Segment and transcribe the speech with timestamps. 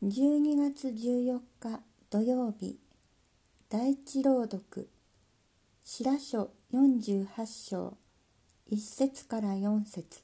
[0.00, 2.78] 12月14日土曜日
[3.68, 4.88] 第一朗読
[5.84, 7.26] 白書48
[7.68, 7.96] 章
[8.70, 10.22] 1節から4節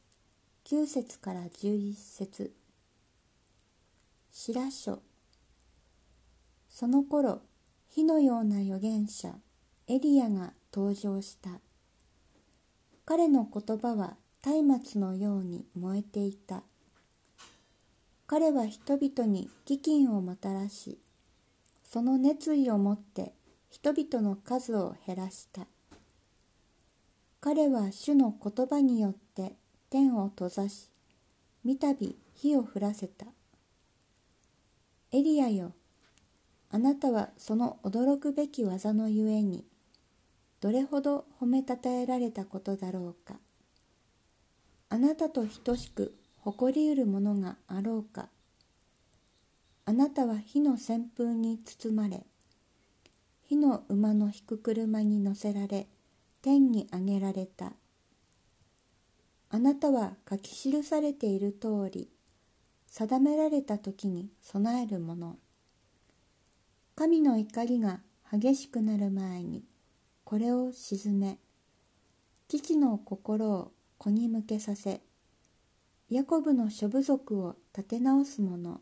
[0.64, 2.54] 9節から11節。
[4.30, 5.02] 白書
[6.68, 7.42] その頃
[7.88, 9.34] 火のような預言者
[9.88, 11.58] エリアが登場した。
[13.04, 16.62] 彼の言葉は松明のように燃えていた。
[18.26, 20.98] 彼は人々に飢饉をもたらし
[21.84, 23.32] その熱意をもって
[23.70, 25.66] 人々の数を減らした。
[27.40, 29.52] 彼は主の言葉によって
[29.90, 30.90] 天を閉ざし
[31.64, 31.94] 三度
[32.34, 33.26] 火を降らせた。
[35.12, 35.72] エリアよ
[36.70, 39.64] あなたはその驚くべき技のゆえに
[40.60, 43.38] どれほど褒めたたえられたことだろうか。
[44.88, 48.28] あなたと等しく誇りうるものがあろうか。
[49.86, 52.26] あなたは火の旋風に包まれ
[53.44, 55.86] 火の馬の引く車に乗せられ
[56.42, 57.72] 天に上げられた。
[59.48, 62.10] あなたは書き記されている通り
[62.88, 65.38] 定められた時に備えるもの。
[66.94, 68.00] 神の怒りが
[68.30, 69.64] 激しくなる前に
[70.24, 71.38] これを鎮め
[72.48, 75.00] 父の心を子に向けさせ
[76.10, 78.80] ヤコブの諸部族を立て直す者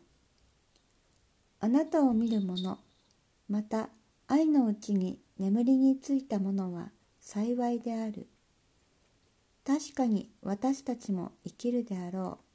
[1.59, 2.79] あなたを見る者
[3.47, 3.89] また
[4.27, 8.27] 愛のうちに眠りについた者は幸いである。
[9.65, 12.52] 確かに私たちも生きるであろう。